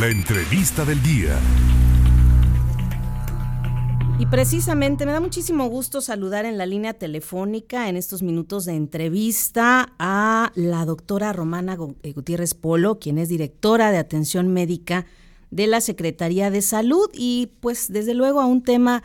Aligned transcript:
La 0.00 0.08
entrevista 0.08 0.84
del 0.84 1.02
día. 1.02 1.38
Y 4.18 4.26
precisamente 4.26 5.06
me 5.06 5.12
da 5.12 5.20
muchísimo 5.20 5.68
gusto 5.68 6.02
saludar 6.02 6.44
en 6.44 6.58
la 6.58 6.66
línea 6.66 6.92
telefónica 6.92 7.88
en 7.88 7.96
estos 7.96 8.22
minutos 8.22 8.66
de 8.66 8.74
entrevista 8.74 9.94
a 9.98 10.52
la 10.54 10.84
doctora 10.84 11.32
Romana 11.32 11.78
eh, 12.02 12.12
Gutiérrez 12.12 12.52
Polo, 12.52 12.98
quien 12.98 13.16
es 13.16 13.30
directora 13.30 13.90
de 13.90 13.96
atención 13.96 14.48
médica 14.48 15.06
de 15.50 15.66
la 15.66 15.80
Secretaría 15.80 16.50
de 16.50 16.60
Salud 16.60 17.08
y 17.14 17.52
pues 17.60 17.90
desde 17.90 18.12
luego 18.12 18.42
a 18.42 18.46
un 18.46 18.62
tema 18.62 19.02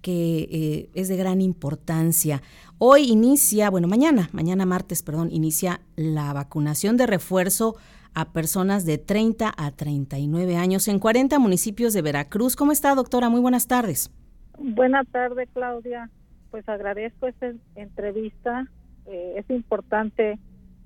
que 0.00 0.48
eh, 0.50 0.90
es 0.94 1.06
de 1.06 1.16
gran 1.16 1.40
importancia. 1.40 2.42
Hoy 2.78 3.04
inicia, 3.04 3.70
bueno, 3.70 3.86
mañana, 3.86 4.28
mañana 4.32 4.66
martes, 4.66 5.04
perdón, 5.04 5.28
inicia 5.30 5.82
la 5.94 6.32
vacunación 6.32 6.96
de 6.96 7.06
refuerzo 7.06 7.76
a 8.14 8.32
personas 8.32 8.84
de 8.84 8.98
30 8.98 9.52
a 9.56 9.70
39 9.70 10.56
años 10.56 10.88
en 10.88 10.98
40 10.98 11.38
municipios 11.38 11.92
de 11.92 12.02
Veracruz. 12.02 12.56
¿Cómo 12.56 12.72
está, 12.72 12.94
doctora? 12.94 13.28
Muy 13.28 13.40
buenas 13.40 13.66
tardes. 13.66 14.10
Buenas 14.58 15.06
tardes, 15.08 15.48
Claudia. 15.52 16.10
Pues 16.50 16.68
agradezco 16.68 17.26
esta 17.26 17.52
entrevista. 17.74 18.66
Eh, 19.06 19.34
es 19.36 19.50
importante 19.50 20.38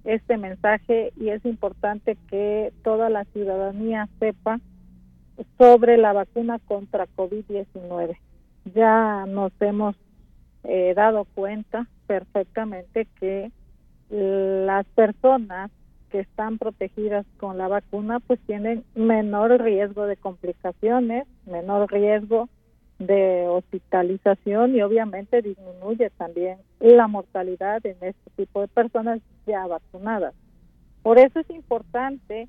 este 0.05 0.37
mensaje 0.37 1.13
y 1.17 1.31
es 1.31 1.45
importante 1.45 2.17
que 2.29 2.73
toda 2.85 3.11
la 3.11 3.25
ciudadanía 3.27 4.09
sepa 4.21 4.61
sobre 5.59 5.99
la 5.99 6.13
vacuna 6.13 6.59
contra 6.61 7.07
COVID-19. 7.17 8.17
Ya 8.75 9.27
nos 9.27 9.53
hemos 9.61 9.97
eh, 10.65 10.95
dado 10.95 11.25
cuenta 11.35 11.89
perfectamente 12.07 13.07
que 13.19 13.51
las 14.09 14.87
personas 14.87 15.71
están 16.21 16.59
protegidas 16.59 17.27
con 17.39 17.59
la 17.59 17.69
vacuna 17.69 18.21
pues 18.21 18.41
tienen 18.47 18.85
menor 18.95 19.61
riesgo 19.63 20.07
de 20.07 20.17
complicaciones, 20.17 21.27
menor 21.47 21.91
riesgo 21.93 22.49
de 22.99 23.47
hospitalización 23.49 24.75
y 24.75 24.83
obviamente 24.83 25.43
disminuye 25.43 26.11
también 26.11 26.59
la 26.81 27.09
mortalidad 27.09 27.85
en 27.85 27.97
este 28.01 28.31
tipo 28.37 28.61
de 28.61 28.69
personas 28.69 29.21
ya 29.47 29.67
vacunadas. 29.67 30.35
Por 31.03 31.19
eso 31.19 31.41
es 31.41 31.51
importante 31.51 32.49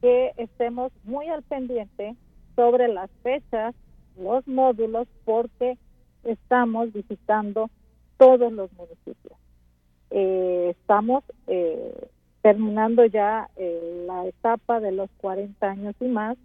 que 0.00 0.32
estemos 0.36 0.92
muy 1.04 1.28
al 1.28 1.42
pendiente 1.42 2.16
sobre 2.54 2.88
las 2.88 3.10
fechas, 3.22 3.74
los 4.18 4.46
módulos, 4.46 5.06
porque 5.24 5.78
estamos 6.24 6.92
visitando 6.92 7.70
todos 8.18 8.52
los 8.52 8.72
municipios. 8.72 9.38
Eh, 10.10 10.74
estamos 10.78 11.24
eh, 11.46 12.08
terminando 12.46 13.04
ya 13.04 13.50
eh, 13.56 14.04
la 14.06 14.24
etapa 14.24 14.78
de 14.78 14.92
los 14.92 15.10
40 15.16 15.68
años 15.68 15.96
y 15.98 16.04
más 16.04 16.38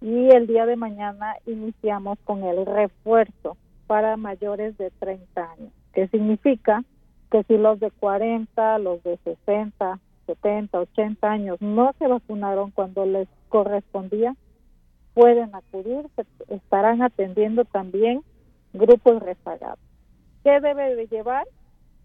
y 0.00 0.28
el 0.30 0.46
día 0.46 0.66
de 0.66 0.76
mañana 0.76 1.34
iniciamos 1.46 2.16
con 2.22 2.44
el 2.44 2.64
refuerzo 2.64 3.56
para 3.88 4.16
mayores 4.16 4.78
de 4.78 4.92
30 5.00 5.42
años, 5.42 5.72
que 5.94 6.06
significa 6.06 6.84
que 7.32 7.42
si 7.42 7.58
los 7.58 7.80
de 7.80 7.90
40, 7.90 8.78
los 8.78 9.02
de 9.02 9.16
60, 9.24 9.98
70, 10.26 10.78
80 10.78 11.28
años 11.28 11.60
no 11.60 11.92
se 11.98 12.06
vacunaron 12.06 12.70
cuando 12.70 13.04
les 13.04 13.26
correspondía, 13.48 14.36
pueden 15.12 15.52
acudir, 15.56 16.06
estarán 16.50 17.02
atendiendo 17.02 17.64
también 17.64 18.22
grupos 18.72 19.20
rezagados. 19.20 19.80
¿Qué 20.44 20.60
debe 20.60 20.94
de 20.94 21.08
llevar? 21.08 21.48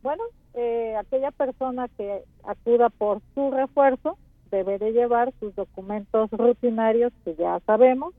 Bueno, 0.02 0.24
eh, 0.58 0.98
aquella 0.98 1.30
persona 1.30 1.88
que 1.88 2.24
acuda 2.44 2.90
por 2.90 3.22
su 3.36 3.52
refuerzo 3.52 4.18
debe 4.50 4.80
de 4.80 4.92
llevar 4.92 5.32
sus 5.40 5.54
documentos 5.56 6.32
rutinarios 6.32 7.14
que 7.24 7.36
ya 7.36 7.60
sabemos, 7.68 8.16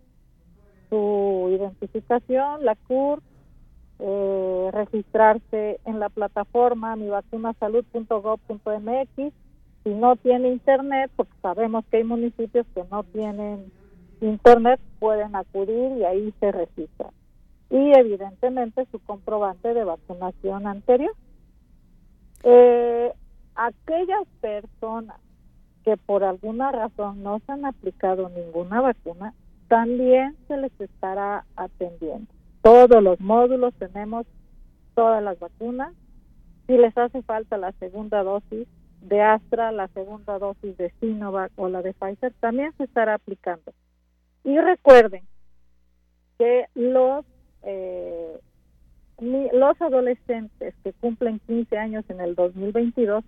su 0.88 1.48
identificación, 1.50 2.64
la 2.64 2.76
CUR, 2.76 3.20
eh, 3.98 4.70
registrarse 4.72 5.80
en 5.84 5.98
la 5.98 6.10
plataforma 6.10 6.94
mivacunasalud.gov.mx. 6.94 9.32
Si 9.82 9.90
no 9.90 10.14
tiene 10.16 10.50
internet, 10.50 11.10
porque 11.16 11.34
sabemos 11.42 11.84
que 11.90 11.96
hay 11.96 12.04
municipios 12.04 12.64
que 12.72 12.84
no 12.90 13.02
tienen 13.02 13.72
internet, 14.20 14.78
pueden 15.00 15.34
acudir 15.34 15.98
y 15.98 16.04
ahí 16.04 16.32
se 16.38 16.52
registran. 16.52 17.10
Y 17.70 17.98
evidentemente 17.98 18.86
su 18.92 19.00
comprobante 19.00 19.74
de 19.74 19.82
vacunación 19.82 20.68
anterior. 20.68 21.16
Eh, 22.42 23.12
aquellas 23.54 24.26
personas 24.40 25.16
que 25.84 25.96
por 25.96 26.24
alguna 26.24 26.70
razón 26.70 27.22
no 27.22 27.40
se 27.40 27.52
han 27.52 27.64
aplicado 27.64 28.28
ninguna 28.28 28.80
vacuna, 28.80 29.34
también 29.68 30.36
se 30.46 30.56
les 30.56 30.72
estará 30.80 31.44
atendiendo. 31.56 32.32
Todos 32.62 33.02
los 33.02 33.20
módulos 33.20 33.74
tenemos 33.74 34.26
todas 34.94 35.22
las 35.22 35.38
vacunas. 35.38 35.94
Si 36.66 36.76
les 36.76 36.96
hace 36.96 37.22
falta 37.22 37.56
la 37.56 37.72
segunda 37.72 38.22
dosis 38.22 38.66
de 39.00 39.22
Astra, 39.22 39.72
la 39.72 39.88
segunda 39.88 40.38
dosis 40.38 40.76
de 40.76 40.92
Sinovac 41.00 41.52
o 41.56 41.68
la 41.68 41.82
de 41.82 41.94
Pfizer, 41.94 42.32
también 42.40 42.72
se 42.76 42.84
estará 42.84 43.14
aplicando. 43.14 43.72
Y 44.44 44.58
recuerden 44.58 45.22
que 46.38 46.66
los 46.74 47.24
eh, 47.62 48.40
los 49.20 49.80
adolescentes 49.80 50.74
que 50.84 50.92
cumplen 50.92 51.40
15 51.46 51.76
años 51.76 52.04
en 52.08 52.20
el 52.20 52.34
2022 52.34 53.24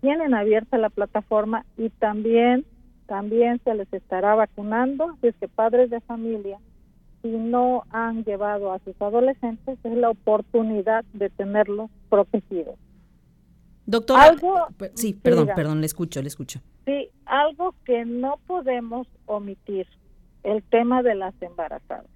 tienen 0.00 0.34
abierta 0.34 0.78
la 0.78 0.90
plataforma 0.90 1.64
y 1.76 1.90
también 1.90 2.64
también 3.06 3.60
se 3.64 3.74
les 3.74 3.92
estará 3.92 4.36
vacunando, 4.36 5.16
es 5.22 5.34
que 5.36 5.48
padres 5.48 5.90
de 5.90 6.00
familia 6.00 6.58
si 7.22 7.28
no 7.28 7.84
han 7.90 8.24
llevado 8.24 8.72
a 8.72 8.78
sus 8.80 8.94
adolescentes 9.00 9.78
es 9.82 9.96
la 9.96 10.10
oportunidad 10.10 11.04
de 11.12 11.28
tenerlos 11.28 11.90
protegidos. 12.08 12.76
Doctora, 13.84 14.24
algo, 14.24 14.54
sí, 14.94 15.12
perdón, 15.12 15.48
perdón, 15.54 15.80
le 15.80 15.86
escucho, 15.86 16.22
le 16.22 16.28
escucho. 16.28 16.60
Sí, 16.86 17.10
algo 17.26 17.74
que 17.84 18.04
no 18.04 18.38
podemos 18.46 19.06
omitir, 19.26 19.86
el 20.44 20.62
tema 20.62 21.02
de 21.02 21.16
las 21.16 21.34
embarazadas. 21.42 22.06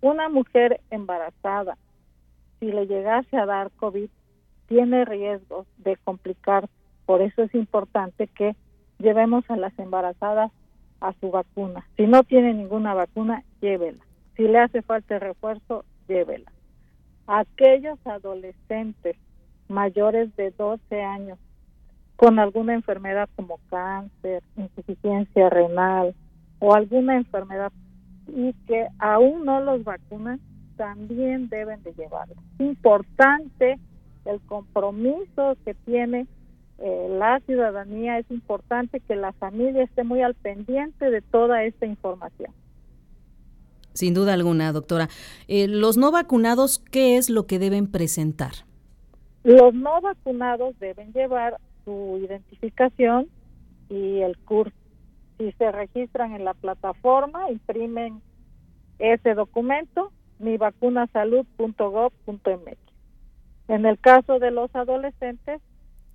Una 0.00 0.28
mujer 0.28 0.80
embarazada 0.90 1.76
si 2.64 2.72
le 2.72 2.86
llegase 2.86 3.36
a 3.36 3.44
dar 3.44 3.70
COVID, 3.72 4.08
tiene 4.68 5.04
riesgos 5.04 5.66
de 5.76 5.96
complicar. 5.96 6.66
Por 7.04 7.20
eso 7.20 7.42
es 7.42 7.54
importante 7.54 8.26
que 8.26 8.56
llevemos 8.98 9.44
a 9.50 9.56
las 9.56 9.78
embarazadas 9.78 10.50
a 11.00 11.12
su 11.20 11.30
vacuna. 11.30 11.86
Si 11.98 12.06
no 12.06 12.22
tiene 12.22 12.54
ninguna 12.54 12.94
vacuna, 12.94 13.44
llévela. 13.60 14.02
Si 14.36 14.44
le 14.44 14.60
hace 14.60 14.80
falta 14.80 15.18
refuerzo, 15.18 15.84
llévela. 16.08 16.50
Aquellos 17.26 17.98
adolescentes 18.06 19.16
mayores 19.68 20.34
de 20.36 20.50
12 20.52 21.02
años 21.02 21.38
con 22.16 22.38
alguna 22.38 22.72
enfermedad 22.72 23.28
como 23.36 23.58
cáncer, 23.68 24.42
insuficiencia 24.56 25.50
renal 25.50 26.14
o 26.60 26.74
alguna 26.74 27.16
enfermedad 27.16 27.72
y 28.26 28.54
que 28.66 28.86
aún 28.98 29.44
no 29.44 29.60
los 29.60 29.84
vacunan, 29.84 30.40
también 30.76 31.48
deben 31.48 31.82
de 31.82 31.92
llevarlo. 31.94 32.34
Es 32.58 32.66
importante 32.66 33.78
el 34.24 34.40
compromiso 34.42 35.56
que 35.64 35.74
tiene 35.74 36.26
eh, 36.78 37.06
la 37.18 37.40
ciudadanía, 37.46 38.18
es 38.18 38.30
importante 38.30 39.00
que 39.00 39.16
la 39.16 39.32
familia 39.32 39.84
esté 39.84 40.02
muy 40.02 40.22
al 40.22 40.34
pendiente 40.34 41.10
de 41.10 41.22
toda 41.22 41.62
esta 41.64 41.86
información. 41.86 42.52
Sin 43.92 44.12
duda 44.12 44.34
alguna, 44.34 44.72
doctora. 44.72 45.08
Eh, 45.46 45.68
los 45.68 45.96
no 45.96 46.10
vacunados, 46.10 46.80
¿qué 46.90 47.16
es 47.16 47.30
lo 47.30 47.46
que 47.46 47.60
deben 47.60 47.86
presentar? 47.86 48.52
Los 49.44 49.72
no 49.72 50.00
vacunados 50.00 50.76
deben 50.80 51.12
llevar 51.12 51.58
su 51.84 52.20
identificación 52.24 53.28
y 53.88 54.20
el 54.20 54.36
curso. 54.38 54.74
Si 55.38 55.52
se 55.52 55.70
registran 55.70 56.34
en 56.34 56.44
la 56.44 56.54
plataforma, 56.54 57.50
imprimen 57.50 58.20
ese 58.98 59.34
documento 59.34 60.12
mivacunasalud.gov.mx. 60.44 62.78
En 63.68 63.86
el 63.86 63.98
caso 63.98 64.38
de 64.38 64.50
los 64.50 64.74
adolescentes, 64.74 65.60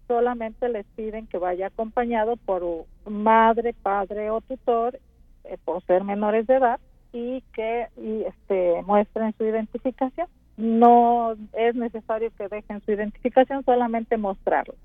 solamente 0.07 0.69
les 0.69 0.85
piden 0.95 1.27
que 1.27 1.37
vaya 1.37 1.67
acompañado 1.67 2.37
por 2.37 2.85
madre, 3.05 3.73
padre 3.73 4.29
o 4.29 4.41
tutor, 4.41 4.99
eh, 5.43 5.57
por 5.65 5.83
ser 5.85 6.03
menores 6.03 6.47
de 6.47 6.55
edad, 6.55 6.79
y 7.11 7.43
que 7.53 7.87
y, 7.97 8.23
este, 8.23 8.81
muestren 8.83 9.33
su 9.37 9.45
identificación. 9.45 10.27
No 10.57 11.35
es 11.53 11.75
necesario 11.75 12.31
que 12.37 12.47
dejen 12.49 12.81
su 12.85 12.91
identificación, 12.91 13.63
solamente 13.63 14.17
mostrarlo. 14.17 14.75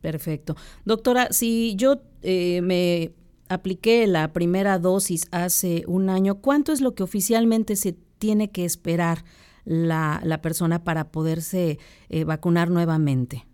Perfecto. 0.00 0.54
Doctora, 0.84 1.28
si 1.30 1.76
yo 1.76 2.00
eh, 2.22 2.60
me 2.62 3.12
apliqué 3.48 4.06
la 4.06 4.32
primera 4.32 4.78
dosis 4.78 5.28
hace 5.32 5.84
un 5.86 6.10
año, 6.10 6.36
¿cuánto 6.36 6.72
es 6.72 6.80
lo 6.80 6.94
que 6.94 7.02
oficialmente 7.02 7.76
se 7.76 7.96
tiene 8.18 8.50
que 8.50 8.64
esperar 8.64 9.18
la, 9.64 10.20
la 10.24 10.40
persona 10.40 10.84
para 10.84 11.04
poderse 11.04 11.78
eh, 12.08 12.24
vacunar 12.24 12.70
nuevamente? 12.70 13.44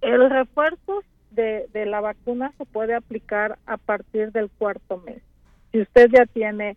El 0.00 0.28
refuerzo 0.28 1.02
de, 1.30 1.68
de 1.72 1.86
la 1.86 2.00
vacuna 2.00 2.52
se 2.58 2.66
puede 2.66 2.94
aplicar 2.94 3.58
a 3.66 3.76
partir 3.76 4.32
del 4.32 4.50
cuarto 4.50 4.98
mes. 4.98 5.22
Si 5.70 5.80
usted 5.80 6.10
ya 6.12 6.26
tiene 6.26 6.76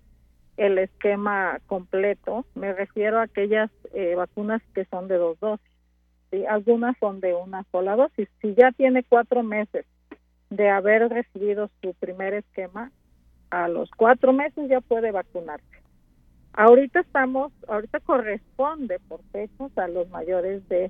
el 0.58 0.78
esquema 0.78 1.60
completo, 1.68 2.46
me 2.56 2.74
refiero 2.74 3.20
a 3.20 3.24
aquellas 3.24 3.70
eh, 3.94 4.16
vacunas 4.16 4.62
que 4.74 4.86
son 4.86 5.08
de 5.08 5.18
dos 5.18 5.40
dosis. 5.40 5.68
¿sí? 6.32 6.46
Algunas 6.46 6.98
son 7.00 7.20
de 7.20 7.34
una 7.34 7.66
sola 7.72 7.96
dosis. 7.96 8.30
Si 8.42 8.56
ya 8.56 8.72
tiene 8.72 9.04
cuatro 9.04 9.44
meses 9.44 9.86
de 10.50 10.70
haber 10.70 11.10
recibido 11.10 11.70
su 11.82 11.94
primer 11.96 12.34
esquema, 12.34 12.92
a 13.50 13.68
los 13.68 13.90
cuatro 13.92 14.32
meses 14.32 14.70
ya 14.70 14.80
puede 14.82 15.12
vacunarse. 15.12 15.75
Ahorita 16.58 17.02
estamos, 17.02 17.52
ahorita 17.68 18.00
corresponde 18.00 19.00
por 19.10 19.22
fechas 19.34 19.78
a 19.78 19.90
los 19.90 20.10
mayores 20.10 20.68
de 20.70 20.90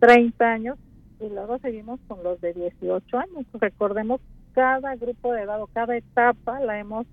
30 0.00 0.44
años 0.46 0.78
y 1.20 1.28
luego 1.28 1.58
seguimos 1.58 2.00
con 2.08 2.22
los 2.22 2.40
de 2.40 2.54
18 2.54 3.18
años. 3.18 3.44
Recordemos 3.52 4.22
cada 4.52 4.96
grupo 4.96 5.34
de 5.34 5.42
edad 5.42 5.60
o 5.60 5.66
cada 5.66 5.94
etapa 5.94 6.58
la 6.60 6.78
hemos 6.78 7.06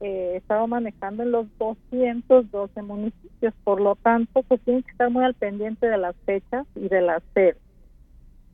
eh, 0.00 0.34
estado 0.36 0.68
manejando 0.68 1.24
en 1.24 1.32
los 1.32 1.46
212 1.58 2.82
municipios, 2.82 3.52
por 3.64 3.80
lo 3.80 3.96
tanto, 3.96 4.44
pues 4.44 4.60
tiene 4.60 4.84
que 4.84 4.92
estar 4.92 5.10
muy 5.10 5.24
al 5.24 5.34
pendiente 5.34 5.88
de 5.88 5.98
las 5.98 6.14
fechas 6.24 6.68
y 6.76 6.88
de 6.88 7.00
las 7.00 7.20
sedes. 7.34 7.56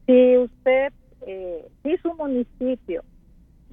Si 0.07 0.39
usted, 0.39 0.91
eh, 1.27 1.69
si 1.83 1.99
su 1.99 2.15
municipio 2.15 3.05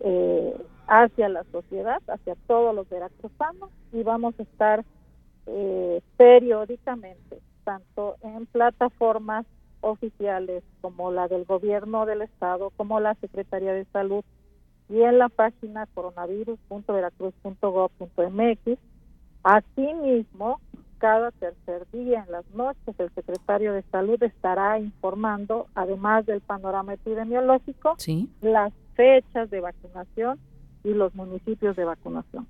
eh, 0.00 0.56
hacia 0.86 1.28
la 1.28 1.44
sociedad, 1.52 2.00
hacia 2.08 2.34
todos 2.46 2.74
los 2.74 2.88
veracruzanos 2.88 3.68
y 3.92 4.02
vamos 4.02 4.34
a 4.38 4.42
estar 4.42 4.82
eh, 5.46 6.00
periódicamente, 6.16 7.42
tanto 7.64 8.16
en 8.22 8.46
plataformas 8.46 9.44
oficiales 9.80 10.64
como 10.80 11.12
la 11.12 11.28
del 11.28 11.44
gobierno 11.44 12.06
del 12.06 12.22
estado, 12.22 12.70
como 12.76 12.98
la 13.00 13.14
Secretaría 13.16 13.74
de 13.74 13.84
Salud 13.86 14.24
y 14.88 15.02
en 15.02 15.18
la 15.18 15.28
página 15.28 15.86
coronavirus.veracruz.gov.mx. 15.94 18.78
Asimismo, 19.42 20.60
cada 21.02 21.32
tercer 21.32 21.84
día 21.90 22.22
en 22.24 22.30
las 22.30 22.48
noches 22.54 22.94
el 22.96 23.12
secretario 23.12 23.72
de 23.72 23.82
Salud 23.90 24.22
estará 24.22 24.78
informando, 24.78 25.66
además 25.74 26.24
del 26.26 26.40
panorama 26.40 26.94
epidemiológico, 26.94 27.96
las 28.40 28.72
fechas 28.94 29.50
de 29.50 29.58
vacunación 29.58 30.38
y 30.84 30.90
los 30.90 31.12
municipios 31.16 31.74
de 31.74 31.84
vacunación. 31.84 32.46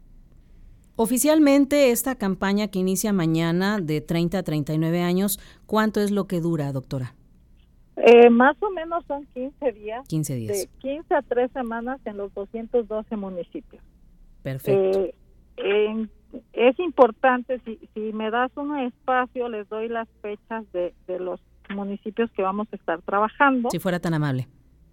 Oficialmente, 0.96 1.92
esta 1.92 2.16
campaña 2.16 2.68
que 2.68 2.78
inicia 2.78 3.14
mañana 3.14 3.78
de 3.80 4.02
30 4.02 4.40
a 4.40 4.42
39 4.42 5.00
años, 5.00 5.40
¿cuánto 5.64 6.00
es 6.00 6.10
lo 6.10 6.26
que 6.26 6.42
dura, 6.42 6.72
doctora? 6.72 7.14
Eh, 7.96 8.28
más 8.28 8.62
o 8.62 8.70
menos 8.70 9.02
son 9.06 9.24
15 9.32 9.72
días. 9.72 10.06
15 10.08 10.34
días. 10.34 10.58
De 10.58 10.68
15 10.80 11.14
a 11.14 11.22
3 11.22 11.50
semanas 11.52 12.00
en 12.04 12.18
los 12.18 12.34
212 12.34 13.16
municipios. 13.16 13.82
Perfecto. 14.42 15.10
Eh, 15.56 16.06
es 16.52 16.78
importante, 16.78 17.60
si, 17.64 17.78
si 17.94 18.12
me 18.12 18.30
das 18.30 18.50
un 18.56 18.78
espacio, 18.78 19.48
les 19.48 19.68
doy 19.68 19.88
las 19.88 20.08
fechas 20.20 20.70
de, 20.72 20.94
de 21.06 21.18
los 21.18 21.40
municipios 21.74 22.30
que 22.32 22.42
vamos 22.42 22.68
a 22.72 22.76
estar 22.76 23.00
trabajando. 23.02 23.70
Si 23.70 23.78
fuera 23.78 24.00
tan 24.00 24.14
amable. 24.14 24.48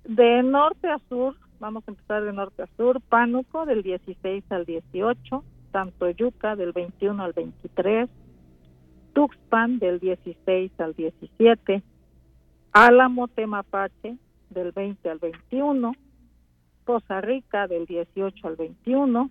De 0.06 0.42
norte 0.44 0.88
a 0.88 1.00
sur, 1.10 1.36
vamos 1.60 1.84
a 1.88 1.92
empezar 1.92 2.24
de 2.24 2.34
norte 2.34 2.64
a 2.64 2.68
sur, 2.78 3.02
Pánuco 3.02 3.66
del 3.66 3.84
16 3.84 4.44
al 4.50 4.66
18, 4.66 5.44
Tantoyuca 5.72 6.56
del 6.56 6.72
21 6.72 7.24
al 7.24 7.34
23, 7.34 8.10
Tuxpan 9.14 9.80
del 9.80 10.00
16 10.00 10.72
al 10.80 10.94
17, 10.96 11.84
Álamo 12.72 13.28
Temapache 13.28 14.18
del 14.50 14.72
20 14.72 15.10
al 15.10 15.20
21, 15.20 15.94
Costa 16.86 17.22
Rica 17.22 17.68
del 17.68 17.86
18 17.86 18.48
al 18.48 18.56
21, 18.56 19.30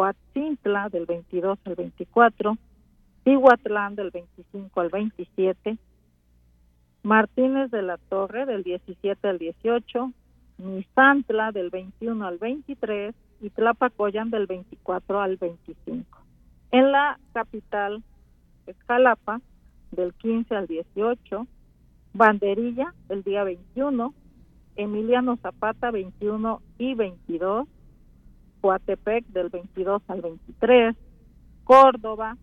Coatzintla 0.00 0.88
del 0.88 1.04
22 1.04 1.58
al 1.66 1.74
24, 1.74 2.56
Tihuatlán 3.22 3.96
del 3.96 4.10
25 4.10 4.80
al 4.80 4.88
27, 4.88 5.76
Martínez 7.02 7.70
de 7.70 7.82
la 7.82 7.98
Torre 7.98 8.46
del 8.46 8.62
17 8.62 9.28
al 9.28 9.36
18, 9.36 10.10
Misantla 10.56 11.52
del 11.52 11.68
21 11.68 12.26
al 12.26 12.38
23 12.38 13.14
y 13.42 13.50
Tlapacoyan 13.50 14.30
del 14.30 14.46
24 14.46 15.20
al 15.20 15.36
25. 15.36 16.18
En 16.70 16.92
la 16.92 17.20
capital, 17.34 18.02
Escalapa, 18.66 19.42
del 19.90 20.14
15 20.14 20.56
al 20.56 20.66
18, 20.66 21.46
Banderilla, 22.14 22.94
el 23.10 23.22
día 23.22 23.44
21, 23.44 24.14
Emiliano 24.76 25.36
Zapata, 25.42 25.90
21 25.90 26.62
y 26.78 26.94
22, 26.94 27.68
Coatepec, 28.60 29.26
del 29.28 29.48
22 29.48 30.02
al 30.06 30.20
23, 30.20 30.96
Córdoba, 31.64 32.36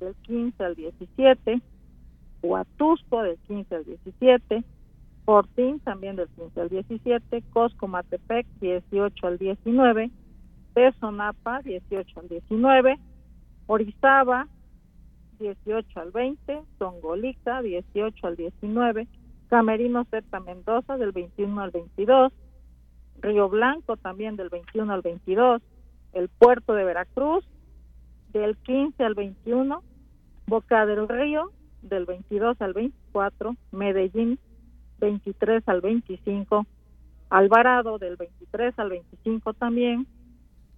del 0.00 0.14
15 0.22 0.62
al 0.62 0.74
17, 0.74 1.60
Huatusco, 2.42 3.22
del 3.22 3.38
15 3.46 3.74
al 3.74 3.84
17, 3.84 4.64
Fortín 5.24 5.80
también 5.80 6.16
del 6.16 6.28
15 6.36 6.60
al 6.60 6.68
17, 6.68 7.42
Cosco 7.50 7.86
Matepec 7.86 8.46
18 8.60 9.26
al 9.26 9.36
19, 9.36 10.10
Tezonapa 10.72 11.60
18 11.62 12.20
al 12.20 12.28
19, 12.28 12.98
Orizaba 13.66 14.48
18 15.38 16.00
al 16.00 16.10
20, 16.12 16.60
Tongolica 16.78 17.60
18 17.60 18.26
al 18.26 18.36
19, 18.36 19.06
Camerino 19.48 20.06
Zeta 20.10 20.40
Mendoza 20.40 20.96
del 20.96 21.12
21 21.12 21.60
al 21.60 21.70
22, 21.72 22.32
Río 23.20 23.48
Blanco 23.48 23.96
también 23.96 24.36
del 24.36 24.48
21 24.48 24.92
al 24.92 25.02
22, 25.02 25.62
el 26.12 26.28
puerto 26.28 26.74
de 26.74 26.84
Veracruz 26.84 27.44
del 28.32 28.56
15 28.58 29.02
al 29.04 29.14
21, 29.14 29.82
Boca 30.46 30.86
del 30.86 31.08
Río 31.08 31.50
del 31.82 32.06
22 32.06 32.60
al 32.60 32.74
24, 32.74 33.56
Medellín 33.72 34.38
23 35.00 35.62
al 35.66 35.80
25, 35.80 36.66
Alvarado 37.30 37.98
del 37.98 38.16
23 38.16 38.78
al 38.78 38.90
25 38.90 39.54
también, 39.54 40.06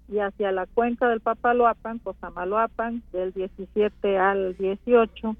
y 0.09 0.19
hacia 0.19 0.51
la 0.51 0.67
cuenca 0.67 1.09
del 1.09 1.21
Papaloapan, 1.21 2.01
Cosamaloapan 2.01 3.03
del 3.13 3.33
17 3.33 4.19
al 4.19 4.57
18, 4.57 5.37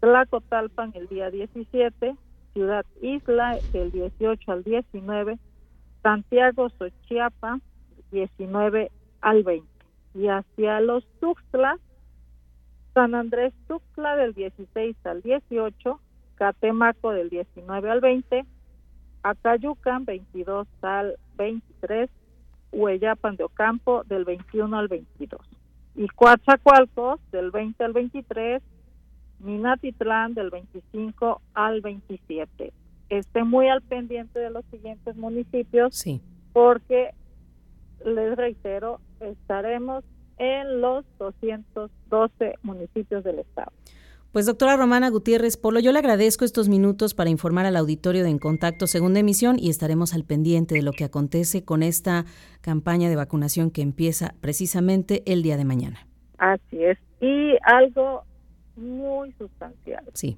Tlacotalpan 0.00 0.92
el 0.94 1.06
día 1.08 1.30
17, 1.30 2.16
Ciudad 2.54 2.86
Isla 3.02 3.58
del 3.72 3.90
18 3.90 4.52
al 4.52 4.64
19, 4.64 5.38
Santiago 6.04 6.68
Xochiapa 6.68 7.60
19 8.12 8.92
al 9.22 9.42
20 9.42 9.66
y 10.14 10.28
hacia 10.28 10.78
los 10.80 11.04
Tuxtla 11.18 11.78
San 12.92 13.14
Andrés 13.14 13.54
Tuxtla 13.66 14.14
del 14.14 14.34
16 14.34 14.96
al 15.04 15.22
18, 15.22 15.98
Catemaco 16.36 17.10
del 17.10 17.30
19 17.30 17.90
al 17.90 18.00
20, 18.00 18.44
Acayucan 19.22 20.04
22 20.04 20.68
al 20.82 21.16
23, 21.36 22.10
Hueyapan 22.70 23.36
de 23.36 23.44
Ocampo 23.44 24.04
del 24.04 24.24
21 24.24 24.78
al 24.78 24.88
22 24.88 25.40
y 25.96 26.06
Coatzacoalcos 26.08 27.18
del 27.32 27.50
20 27.50 27.82
al 27.82 27.92
23, 27.94 28.62
Minatitlán 29.40 30.34
del 30.34 30.50
25 30.50 31.40
al 31.54 31.80
27. 31.80 32.72
Esté 33.10 33.44
muy 33.44 33.68
al 33.68 33.82
pendiente 33.82 34.38
de 34.38 34.50
los 34.50 34.64
siguientes 34.70 35.16
municipios 35.16 35.94
Sí. 35.96 36.20
porque 36.52 37.10
les 38.04 38.36
reitero, 38.36 39.00
estaremos 39.20 40.04
en 40.38 40.80
los 40.80 41.04
212 41.18 42.54
municipios 42.62 43.22
del 43.24 43.38
estado. 43.38 43.72
Pues 44.32 44.46
doctora 44.46 44.76
Romana 44.76 45.10
Gutiérrez 45.10 45.56
Polo, 45.56 45.78
yo 45.78 45.92
le 45.92 46.00
agradezco 46.00 46.44
estos 46.44 46.68
minutos 46.68 47.14
para 47.14 47.30
informar 47.30 47.66
al 47.66 47.76
auditorio 47.76 48.24
de 48.24 48.30
En 48.30 48.38
Contacto 48.40 48.88
Segunda 48.88 49.20
Emisión 49.20 49.56
y 49.60 49.70
estaremos 49.70 50.12
al 50.12 50.24
pendiente 50.24 50.74
de 50.74 50.82
lo 50.82 50.90
que 50.90 51.04
acontece 51.04 51.64
con 51.64 51.84
esta 51.84 52.24
campaña 52.60 53.08
de 53.08 53.14
vacunación 53.14 53.70
que 53.70 53.82
empieza 53.82 54.34
precisamente 54.40 55.22
el 55.32 55.44
día 55.44 55.56
de 55.56 55.64
mañana. 55.64 56.08
Así 56.38 56.82
es. 56.82 56.98
Y 57.20 57.52
algo 57.62 58.24
muy 58.76 59.30
sustancial, 59.38 60.04
Sí, 60.14 60.36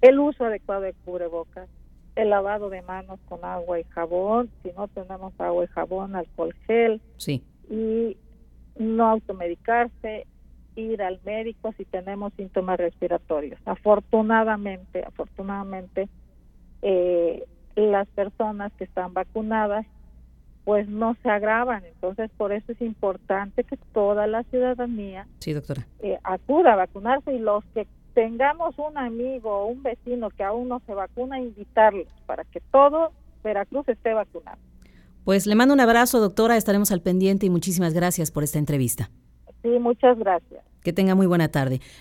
el 0.00 0.18
uso 0.18 0.44
adecuado 0.44 0.82
de 0.82 0.94
cubrebocas, 1.04 1.68
el 2.14 2.30
lavado 2.30 2.70
de 2.70 2.82
manos 2.82 3.20
con 3.28 3.44
agua 3.44 3.78
y 3.80 3.84
jabón, 3.84 4.50
si 4.62 4.70
no 4.72 4.88
tenemos 4.88 5.32
agua 5.38 5.64
y 5.64 5.68
jabón, 5.68 6.16
alcohol 6.16 6.54
gel 6.66 7.00
sí, 7.16 7.42
y 7.68 8.16
no 8.78 9.08
automedicarse, 9.08 10.26
ir 10.76 11.02
al 11.02 11.20
médico 11.24 11.72
si 11.76 11.84
tenemos 11.86 12.32
síntomas 12.34 12.78
respiratorios. 12.78 13.58
Afortunadamente, 13.64 15.02
afortunadamente, 15.04 16.08
eh, 16.82 17.44
las 17.74 18.06
personas 18.08 18.72
que 18.74 18.84
están 18.84 19.14
vacunadas 19.14 19.86
pues 20.64 20.88
no 20.88 21.16
se 21.22 21.30
agravan. 21.30 21.84
Entonces, 21.84 22.28
por 22.36 22.50
eso 22.50 22.72
es 22.72 22.80
importante 22.82 23.62
que 23.62 23.76
toda 23.94 24.26
la 24.26 24.42
ciudadanía 24.44 25.28
sí, 25.38 25.52
doctora. 25.52 25.86
eh, 26.00 26.18
acuda 26.24 26.72
a 26.72 26.76
vacunarse 26.76 27.32
y 27.32 27.38
los 27.38 27.64
que 27.66 27.86
tengamos 28.16 28.78
un 28.78 28.96
amigo 28.96 29.50
o 29.50 29.66
un 29.66 29.82
vecino 29.82 30.30
que 30.30 30.42
aún 30.42 30.68
no 30.68 30.80
se 30.86 30.94
vacuna, 30.94 31.38
invitarlos 31.38 32.08
para 32.24 32.44
que 32.44 32.62
todo 32.72 33.12
Veracruz 33.44 33.86
esté 33.90 34.14
vacunado. 34.14 34.56
Pues 35.26 35.46
le 35.46 35.54
mando 35.54 35.74
un 35.74 35.80
abrazo, 35.80 36.18
doctora, 36.18 36.56
estaremos 36.56 36.90
al 36.92 37.02
pendiente 37.02 37.44
y 37.44 37.50
muchísimas 37.50 37.92
gracias 37.92 38.30
por 38.30 38.42
esta 38.42 38.58
entrevista. 38.58 39.10
Sí, 39.62 39.68
muchas 39.78 40.18
gracias. 40.18 40.64
Que 40.82 40.94
tenga 40.94 41.14
muy 41.14 41.26
buena 41.26 41.48
tarde. 41.48 41.80